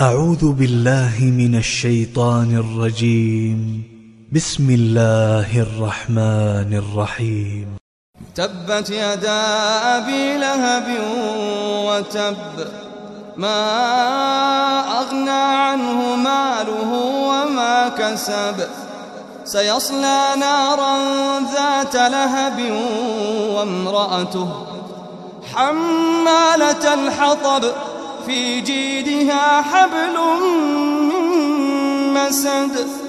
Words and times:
أعوذ 0.00 0.52
بالله 0.52 1.16
من 1.20 1.54
الشيطان 1.56 2.56
الرجيم. 2.56 3.82
بسم 4.32 4.70
الله 4.70 5.60
الرحمن 5.60 6.70
الرحيم. 6.82 7.76
تبت 8.34 8.90
يدا 8.90 9.42
أبي 9.96 10.36
لهب 10.36 10.88
وتب 11.84 12.36
ما 13.36 13.60
أغنى 15.00 15.44
عنه 15.64 16.16
ماله 16.16 16.92
وما 17.28 17.88
كسب. 17.88 18.56
سيصلى 19.44 20.20
نارا 20.40 20.94
ذات 21.54 21.94
لهب 21.96 22.58
وامرأته 23.54 24.48
حمالة 25.52 26.94
الحطب. 26.94 27.89
في 28.26 28.60
جيدها 28.60 29.62
حبل 29.62 30.18
من 31.10 32.14
مسد. 32.14 32.99